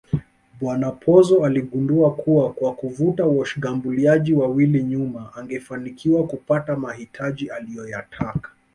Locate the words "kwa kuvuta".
2.53-3.25